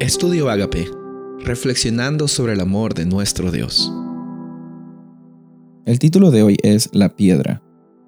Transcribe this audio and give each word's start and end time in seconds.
Estudio 0.00 0.48
Agape, 0.48 0.88
reflexionando 1.44 2.26
sobre 2.26 2.54
el 2.54 2.60
amor 2.60 2.94
de 2.94 3.04
nuestro 3.04 3.52
Dios. 3.52 3.92
El 5.84 5.98
título 5.98 6.30
de 6.30 6.42
hoy 6.42 6.56
es 6.62 6.88
La 6.94 7.16
piedra. 7.16 7.62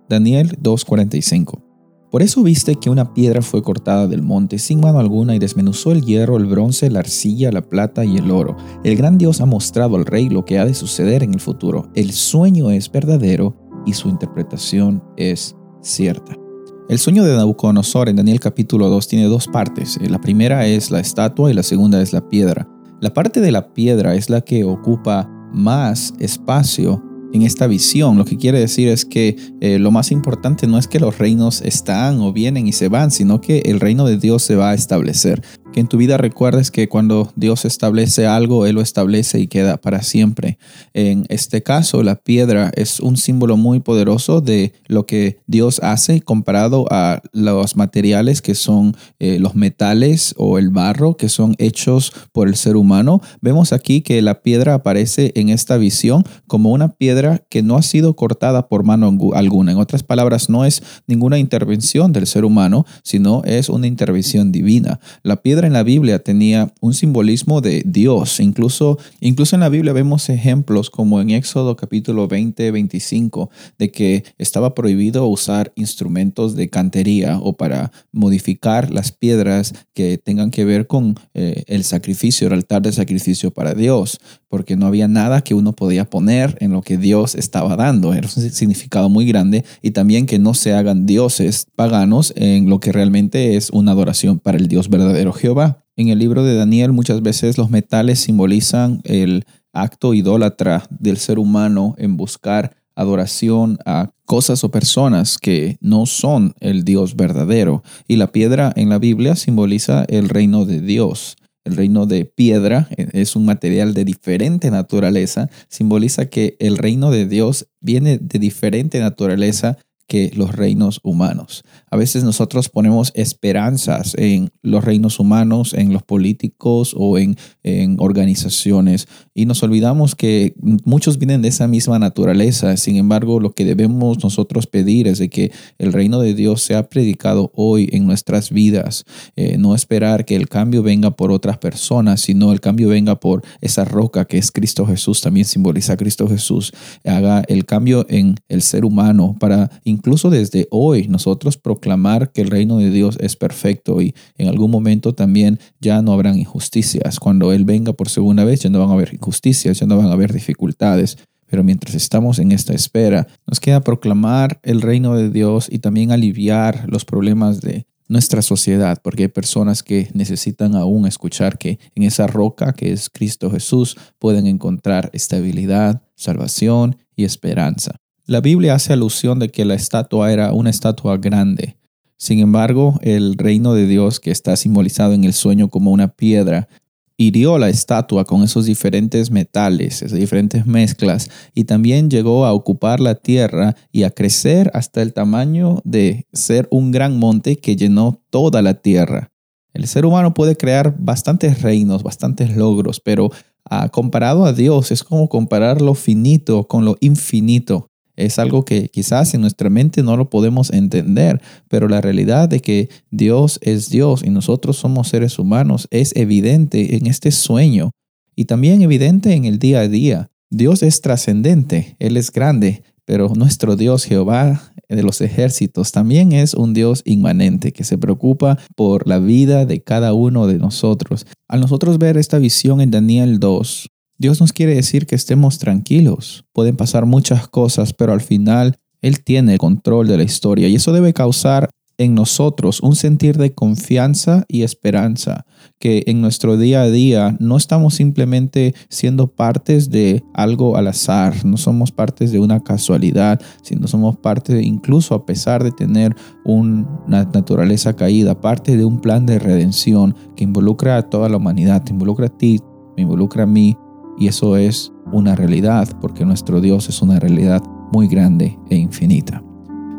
Daniel 0.08 0.56
2:45. 0.63 1.63
Por 2.10 2.22
eso 2.22 2.42
viste 2.42 2.76
que 2.76 2.88
una 2.88 3.13
piedra 3.13 3.42
fue 3.42 3.63
cortada 3.63 4.06
del 4.08 4.22
monte 4.22 4.58
sin 4.58 4.81
mano 4.81 5.01
alguna 5.01 5.37
y 5.37 5.38
desmenuzó 5.38 5.92
el 5.92 6.01
hierro, 6.01 6.38
el 6.38 6.47
bronce, 6.47 6.88
la 6.88 7.01
arcilla, 7.01 7.53
la 7.53 7.60
plata 7.60 8.06
y 8.06 8.17
el 8.17 8.31
oro. 8.31 8.56
El 8.85 8.97
gran 8.97 9.19
Dios 9.19 9.43
ha 9.43 9.47
mostrado 9.47 9.97
al 9.97 10.06
rey 10.06 10.31
lo 10.31 10.47
que 10.47 10.59
ha 10.59 10.65
de 10.65 10.72
suceder 10.72 11.22
en 11.22 11.35
el 11.35 11.40
futuro. 11.40 11.90
El 11.95 12.13
sueño 12.13 12.71
es 12.71 12.90
verdadero 12.90 13.54
y 13.85 13.93
su 13.93 14.09
interpretación 14.09 15.04
es 15.19 15.54
cierta. 15.83 16.41
El 16.88 16.98
sueño 16.98 17.23
de 17.23 17.34
Nabucodonosor 17.37 18.09
en 18.09 18.16
Daniel 18.16 18.41
capítulo 18.41 18.88
2 18.88 19.06
tiene 19.06 19.27
dos 19.27 19.46
partes. 19.46 19.98
La 20.02 20.20
primera 20.20 20.66
es 20.66 20.91
la 20.91 20.98
estatua 20.98 21.51
y 21.51 21.55
la 21.55 21.62
segunda 21.62 22.02
es 22.02 22.12
la 22.12 22.29
piedra. 22.29 22.69
La 23.01 23.15
parte 23.15 23.41
de 23.41 23.52
la 23.52 23.73
piedra 23.73 24.15
es 24.15 24.29
la 24.29 24.41
que 24.41 24.65
ocupa 24.65 25.30
más 25.52 26.12
espacio 26.19 27.02
en 27.33 27.43
esta 27.43 27.69
visión. 27.69 28.19
Lo 28.19 28.24
que 28.24 28.37
quiere 28.37 28.59
decir 28.59 28.88
es 28.88 29.05
que 29.05 29.37
eh, 29.60 29.79
lo 29.79 29.93
más 29.93 30.10
importante 30.10 30.66
no 30.66 30.77
es 30.77 30.88
que 30.88 31.01
los 31.01 31.19
reinos 31.19 31.62
están 31.62 32.21
o 32.21 32.33
vienen 32.33 32.66
y 32.66 32.73
se 32.73 32.88
van, 32.88 33.10
sino 33.12 33.41
que 33.41 33.60
el 33.60 33.80
reino 33.80 34.05
de 34.05 34.19
Dios 34.19 34.43
se 34.43 34.57
va 34.57 34.71
a 34.71 34.74
establecer 34.74 35.41
que 35.73 35.81
en 35.81 35.89
tu 35.89 35.97
vida 35.97 36.19
recuerdes 36.19 36.71
que 36.71 36.89
cuando 36.89 37.33
Dios 37.35 37.65
establece 37.65 38.27
algo, 38.27 38.67
Él 38.67 38.77
lo 38.77 38.83
establece 38.83 39.41
y 39.41 39.47
queda 39.47 39.79
para 39.79 40.03
siempre. 40.03 40.59
En 40.93 41.25
este 41.29 41.63
caso, 41.63 42.03
la 42.03 42.17
piedra 42.17 42.71
es 42.77 43.01
un 43.01 43.17
símbolo 43.17 43.57
muy 43.57 43.80
poderoso 43.80 44.41
de 44.41 44.73
lo 44.87 45.07
que 45.07 45.41
Dios 45.47 45.80
hace 45.83 46.21
comparado 46.21 46.87
a 46.91 47.23
los 47.33 47.77
materiales 47.77 48.43
que 48.43 48.55
son 48.55 48.97
eh, 49.19 49.39
los 49.39 49.55
metales 49.55 50.35
o 50.37 50.59
el 50.59 50.71
barro 50.71 51.16
que 51.16 51.29
son 51.29 51.55
hechos 51.59 52.13
por 52.33 52.49
el 52.49 52.57
ser 52.57 52.77
humano. 52.77 53.21
Vemos 53.41 53.73
aquí 53.73 54.02
que 54.02 54.21
la 54.21 54.43
piedra 54.43 54.74
aparece 54.74 55.33
en 55.35 55.49
esta 55.49 55.79
visión 55.79 56.24
como 56.46 56.71
una 56.71 56.89
piedra 56.91 57.43
que 57.49 57.63
no 57.63 57.77
ha 57.77 57.83
sido 57.83 58.15
cortada 58.15 58.68
por 58.68 58.85
mano 58.85 59.16
alguna. 59.35 59.73
En 59.73 59.79
otras 59.79 60.02
palabras, 60.02 60.51
no 60.51 60.65
es 60.65 60.83
ninguna 61.07 61.39
intervención 61.39 62.13
del 62.13 62.27
ser 62.27 62.45
humano, 62.45 62.85
sino 63.02 63.43
es 63.45 63.68
una 63.68 63.87
intervención 63.87 64.52
divina. 64.52 65.00
La 65.22 65.36
piedra 65.36 65.61
en 65.64 65.72
la 65.72 65.82
Biblia 65.82 66.18
tenía 66.18 66.72
un 66.80 66.94
simbolismo 66.94 67.60
de 67.60 67.82
Dios. 67.84 68.41
Incluso, 68.41 68.98
incluso 69.20 69.56
en 69.56 69.60
la 69.60 69.68
Biblia 69.68 69.92
vemos 69.92 70.28
ejemplos 70.28 70.91
como 70.91 71.20
en 71.20 71.30
Éxodo 71.30 71.77
capítulo 71.77 72.28
20, 72.28 72.70
25, 72.70 73.50
de 73.78 73.90
que 73.90 74.24
estaba 74.38 74.74
prohibido 74.74 75.27
usar 75.27 75.72
instrumentos 75.77 76.56
de 76.56 76.68
cantería 76.68 77.38
o 77.38 77.55
para 77.55 77.92
modificar 78.12 78.90
las 78.90 79.12
piedras 79.12 79.74
que 79.94 80.18
tengan 80.18 80.50
que 80.50 80.64
ver 80.64 80.86
con 80.86 81.18
eh, 81.34 81.64
el 81.66 81.84
sacrificio, 81.84 82.46
el 82.46 82.55
altar 82.55 82.83
de 82.83 82.92
sacrificio 82.92 83.50
para 83.50 83.74
Dios, 83.74 84.20
porque 84.48 84.77
no 84.77 84.86
había 84.86 85.08
nada 85.08 85.42
que 85.42 85.55
uno 85.55 85.72
podía 85.72 86.08
poner 86.08 86.56
en 86.60 86.72
lo 86.72 86.83
que 86.83 86.98
Dios 86.98 87.34
estaba 87.34 87.77
dando. 87.77 88.14
Era 88.14 88.28
un 88.34 88.50
significado 88.50 89.08
muy 89.08 89.27
grande 89.27 89.64
y 89.80 89.92
también 89.92 90.27
que 90.27 90.38
no 90.38 90.55
se 90.55 90.74
hagan 90.74 91.06
dioses 91.06 91.66
paganos 91.74 92.33
en 92.36 92.68
lo 92.68 92.80
que 92.80 92.92
realmente 92.92 93.56
es 93.56 93.70
una 93.70 93.92
adoración 93.92 94.38
para 94.38 94.58
el 94.58 94.68
Dios 94.68 94.88
verdadero 94.88 95.33
Jehová 95.33 95.52
en 95.97 96.08
el 96.08 96.19
libro 96.19 96.45
de 96.45 96.55
Daniel 96.55 96.92
muchas 96.92 97.22
veces 97.22 97.58
los 97.58 97.70
metales 97.70 98.20
simbolizan 98.20 99.03
el 99.05 99.45
acto 99.72 100.14
idólatra 100.14 100.84
del 100.91 101.19
ser 101.19 101.39
humano 101.39 101.95
en 101.98 102.17
buscar 102.17 102.75
adoración 102.95 103.78
a 103.84 104.11
cosas 104.25 104.64
o 104.64 104.70
personas 104.70 105.39
que 105.39 105.77
no 105.80 106.06
son 106.06 106.55
el 106.61 106.84
Dios 106.84 107.17
verdadero. 107.17 107.83
Y 108.08 108.17
la 108.17 108.33
piedra 108.33 108.73
en 108.77 108.89
la 108.89 108.98
Biblia 108.98 109.36
simboliza 109.36 110.05
el 110.08 110.28
reino 110.28 110.64
de 110.64 110.80
Dios. 110.80 111.36
El 111.64 111.77
reino 111.77 112.06
de 112.06 112.25
piedra 112.25 112.89
eh, 112.97 113.08
es 113.12 113.36
un 113.36 113.45
material 113.45 113.95
de 113.95 114.05
diferente 114.05 114.70
naturaleza, 114.70 115.48
simboliza 115.69 116.27
que 116.27 116.56
el 116.58 116.77
reino 116.77 117.11
de 117.11 117.27
Dios 117.27 117.68
viene 117.80 118.18
de 118.18 118.39
diferente 118.39 118.98
naturaleza 118.98 119.79
que 120.07 120.30
los 120.35 120.55
reinos 120.55 121.01
humanos. 121.02 121.64
A 121.90 121.96
veces 121.96 122.24
nosotros 122.24 122.68
ponemos 122.68 123.13
esperanzas 123.14 124.14
en 124.18 124.51
los 124.63 124.85
reinos 124.85 125.18
humanos, 125.18 125.74
en 125.74 125.92
los 125.92 126.02
políticos 126.02 126.95
o 126.96 127.18
en, 127.18 127.36
en, 127.63 127.96
organizaciones 127.98 129.09
y 129.35 129.47
nos 129.47 129.62
olvidamos 129.62 130.15
que 130.15 130.55
muchos 130.85 131.19
vienen 131.19 131.43
de 131.43 131.49
esa 131.49 131.67
misma 131.67 131.99
naturaleza. 131.99 132.77
Sin 132.77 132.97
embargo, 132.97 133.41
lo 133.41 133.53
que 133.53 133.65
debemos 133.65 134.23
nosotros 134.23 134.67
pedir 134.67 135.09
es 135.09 135.19
de 135.19 135.31
que 135.31 135.53
el 135.79 135.93
reino 135.93 136.21
de 136.21 136.35
Dios 136.35 136.62
sea 136.62 136.89
predicado 136.89 137.51
hoy 137.55 137.89
en 137.93 138.07
nuestras 138.07 138.51
vidas. 138.51 139.05
Eh, 139.37 139.57
no 139.59 139.75
esperar 139.75 140.25
que 140.25 140.37
el 140.37 140.49
cambio 140.49 140.83
venga 140.83 141.12
por 141.12 141.33
otras 141.33 141.59
personas, 141.59 142.21
sino 142.21 142.53
el 142.53 142.61
cambio 142.61 142.89
venga 142.89 143.19
por 143.19 143.43
esa 143.61 143.85
roca 143.85 144.25
que 144.25 144.39
es 144.39 144.51
Cristo 144.51 144.87
Jesús, 144.87 145.21
también 145.21 145.47
simboliza 145.47 145.97
Cristo 145.97 146.29
Jesús. 146.29 146.73
Haga 147.05 147.43
el 147.49 147.65
cambio 147.65 148.07
en 148.09 148.37
el 148.49 148.62
ser 148.62 148.85
humano 148.85 149.37
para 149.39 149.71
incluso 149.93 150.31
desde 150.31 150.67
hoy 150.71 151.07
nosotros 151.09 151.57
proclamar 151.57 152.33
que 152.33 152.43
el 152.43 152.51
reino 152.51 152.79
de 152.79 152.91
Dios 152.91 153.17
es 153.21 153.37
perfecto 153.37 154.01
y 154.03 154.15
en 154.37 154.49
algún 154.49 154.71
momento 154.71 155.15
también 155.15 155.61
ya 155.81 156.03
no 156.03 156.13
habrán 156.13 156.39
injusticias. 156.39 157.21
Cuando 157.21 157.53
Él 157.53 157.65
venga 157.65 157.93
por 157.93 158.09
segunda 158.09 158.45
vez 158.45 158.61
ya 158.61 158.71
no 158.71 158.81
van 158.81 158.91
a 158.91 158.95
haber 158.95 159.15
injusticias, 159.15 159.79
ya 159.79 159.87
no 159.87 159.97
van 159.97 160.09
a 160.09 160.13
haber 160.13 160.33
dificultades. 160.33 161.19
Pero 161.47 161.63
mientras 161.63 161.95
estamos 161.95 162.39
en 162.39 162.51
esta 162.51 162.73
espera, 162.73 163.29
nos 163.47 163.61
queda 163.61 163.83
proclamar 163.83 164.59
el 164.63 164.81
reino 164.81 165.15
de 165.15 165.31
Dios 165.31 165.69
y 165.71 165.81
también 165.81 166.11
aliviar 166.11 166.87
los 166.89 167.05
problemas 167.05 167.61
de 167.61 167.87
nuestra 168.09 168.43
sociedad, 168.43 169.01
porque 169.03 169.25
hay 169.25 169.29
personas 169.29 169.83
que 169.83 170.11
necesitan 170.13 170.75
aún 170.77 171.07
escuchar 171.07 171.59
que 171.59 171.79
en 171.95 172.03
esa 172.03 172.27
roca 172.27 172.73
que 172.73 172.93
es 172.93 173.09
Cristo 173.09 173.51
Jesús 173.51 173.97
pueden 174.19 174.47
encontrar 174.47 175.11
estabilidad, 175.13 176.03
salvación 176.15 176.97
y 177.17 177.25
esperanza. 177.25 178.02
La 178.27 178.41
Biblia 178.41 178.75
hace 178.75 178.93
alusión 178.93 179.41
de 179.41 179.49
que 179.49 179.65
la 179.65 179.75
estatua 179.75 180.33
era 180.33 180.53
una 180.53 180.71
estatua 180.71 181.16
grande. 181.16 181.77
Sin 182.16 182.38
embargo, 182.38 183.00
el 183.03 183.37
reino 183.37 183.75
de 183.75 183.88
Dios 183.88 184.21
que 184.21 184.31
está 184.31 184.55
simbolizado 184.56 185.12
en 185.12 185.25
el 185.25 185.33
sueño 185.33 185.69
como 185.69 185.91
una 185.91 186.06
piedra, 186.06 186.69
hirió 187.16 187.59
la 187.59 187.69
estatua 187.69 188.25
con 188.25 188.43
esos 188.43 188.66
diferentes 188.66 189.31
metales, 189.31 190.03
esas 190.03 190.19
diferentes 190.19 190.66
mezclas, 190.66 191.31
y 191.53 191.65
también 191.65 192.11
llegó 192.11 192.47
a 192.47 192.53
ocupar 192.53 193.00
la 193.00 193.16
tierra 193.16 193.75
y 193.91 194.05
a 194.05 194.11
crecer 194.11 194.71
hasta 194.72 195.03
el 195.03 195.12
tamaño 195.12 195.81
de 195.84 196.27
ser 196.32 196.69
un 196.71 196.93
gran 196.93 197.19
monte 197.19 197.56
que 197.56 197.75
llenó 197.75 198.21
toda 198.31 198.62
la 198.62 198.75
tierra. 198.75 199.31
El 199.72 199.87
ser 199.87 200.05
humano 200.05 200.34
puede 200.34 200.56
crear 200.56 200.94
bastantes 200.99 201.62
reinos, 201.62 202.03
bastantes 202.03 202.56
logros, 202.56 203.00
pero 203.00 203.31
ah, 203.69 203.88
comparado 203.88 204.44
a 204.44 204.53
Dios 204.53 204.93
es 204.93 205.03
como 205.03 205.28
comparar 205.28 205.81
lo 205.81 205.94
finito 205.94 206.69
con 206.69 206.84
lo 206.84 206.97
infinito. 207.00 207.88
Es 208.17 208.39
algo 208.39 208.65
que 208.65 208.89
quizás 208.89 209.33
en 209.34 209.41
nuestra 209.41 209.71
mente 209.71 210.03
no 210.03 210.17
lo 210.17 210.28
podemos 210.28 210.71
entender, 210.71 211.41
pero 211.69 211.89
la 211.89 212.00
realidad 212.00 212.49
de 212.49 212.61
que 212.61 212.89
Dios 213.11 213.59
es 213.62 213.89
Dios 213.89 214.23
y 214.25 214.31
nosotros 214.31 214.77
somos 214.77 215.09
seres 215.09 215.39
humanos 215.39 215.89
es 215.91 216.15
evidente 216.17 216.97
en 216.97 217.06
este 217.06 217.31
sueño 217.31 217.91
y 218.37 218.45
también 218.45 218.83
evidente 218.83 219.34
en 219.34 219.45
el 219.45 219.59
día 219.59 219.81
a 219.81 219.89
día. 219.89 220.31
Dios 220.50 220.83
es 220.83 221.00
trascendente, 221.00 221.97
Él 221.99 222.17
es 222.19 222.31
grande, 222.31 222.83
pero 223.05 223.33
nuestro 223.34 223.77
Dios 223.77 224.05
Jehová 224.05 224.73
de 224.89 225.03
los 225.03 225.21
ejércitos 225.21 225.93
también 225.93 226.33
es 226.33 226.55
un 226.55 226.75
Dios 226.75 227.03
inmanente 227.05 227.73
que 227.73 227.84
se 227.84 227.99
preocupa 227.99 228.59
por 228.77 229.09
la 229.09 229.19
vida 229.19 229.67
de 229.67 229.83
cada 229.83 230.12
uno 230.12 230.47
de 230.47 230.59
nosotros. 230.59 231.27
Al 231.49 231.61
nosotros 231.61 231.99
ver 231.99 232.17
esta 232.17 232.39
visión 232.39 232.81
en 232.81 232.91
Daniel 232.91 233.41
2, 233.41 233.89
Dios 234.22 234.41
nos 234.41 234.53
quiere 234.53 234.77
decir 234.77 235.06
que 235.06 235.16
estemos 235.16 235.59
tranquilos. 235.59 236.44
Pueden 236.53 236.77
pasar 236.77 237.06
muchas 237.06 237.49
cosas, 237.49 237.93
pero 237.93 238.12
al 238.12 238.21
final 238.21 238.77
Él 239.00 239.25
tiene 239.25 239.55
el 239.55 239.59
control 239.59 240.06
de 240.06 240.16
la 240.16 240.22
historia 240.22 240.69
y 240.69 240.77
eso 240.77 240.93
debe 240.93 241.12
causar 241.12 241.69
en 241.99 242.15
nosotros 242.15 242.81
un 242.82 242.94
sentir 242.94 243.37
de 243.37 243.53
confianza 243.53 244.44
y 244.47 244.62
esperanza, 244.62 245.44
que 245.81 246.05
en 246.06 246.20
nuestro 246.20 246.56
día 246.56 246.82
a 246.82 246.88
día 246.88 247.37
no 247.41 247.56
estamos 247.56 247.94
simplemente 247.94 248.76
siendo 248.88 249.26
partes 249.26 249.91
de 249.91 250.23
algo 250.35 250.76
al 250.76 250.87
azar, 250.87 251.44
no 251.44 251.56
somos 251.56 251.91
partes 251.91 252.31
de 252.31 252.38
una 252.38 252.61
casualidad, 252.61 253.41
sino 253.62 253.88
somos 253.88 254.17
parte, 254.19 254.62
incluso 254.62 255.17
a 255.17 255.26
pesar 255.26 255.64
de 255.64 255.73
tener 255.73 256.14
una 256.44 257.25
naturaleza 257.25 257.97
caída, 257.97 258.41
parte 258.41 258.76
de 258.76 258.85
un 258.85 259.00
plan 259.00 259.26
de 259.26 259.41
redención 259.41 260.14
que 260.37 260.44
involucra 260.44 260.97
a 260.97 261.11
toda 261.11 261.29
la 261.29 261.38
humanidad, 261.38 261.82
te 261.82 261.91
involucra 261.91 262.26
a 262.26 262.38
ti, 262.38 262.61
me 262.97 263.02
involucra 263.02 263.43
a 263.43 263.47
mí, 263.47 263.76
y 264.19 264.29
eso 264.29 264.56
es 264.56 264.93
una 265.12 265.35
realidad 265.35 265.88
porque 266.00 266.25
nuestro 266.25 266.61
Dios 266.61 266.88
es 266.88 267.03
una 267.03 267.19
realidad 267.19 267.62
muy 267.93 268.09
grande 268.09 268.59
e 268.70 268.76
infinita. 268.76 269.43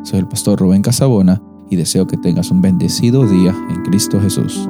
Soy 0.03 0.19
el 0.19 0.27
pastor 0.27 0.59
Rubén 0.59 0.81
Casabona 0.81 1.41
y 1.69 1.75
deseo 1.75 2.07
que 2.07 2.17
tengas 2.17 2.51
un 2.51 2.61
bendecido 2.61 3.25
día 3.27 3.55
en 3.69 3.83
Cristo 3.83 4.19
Jesús. 4.19 4.67